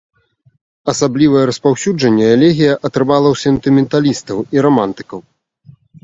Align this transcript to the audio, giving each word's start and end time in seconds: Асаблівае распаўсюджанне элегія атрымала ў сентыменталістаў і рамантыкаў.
Асаблівае 0.91 1.41
распаўсюджанне 1.49 2.25
элегія 2.37 2.73
атрымала 2.89 3.27
ў 3.35 3.41
сентыменталістаў 3.43 4.37
і 4.57 4.63
рамантыкаў. 4.67 5.19